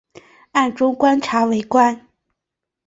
[0.53, 2.07] 暗中观察围观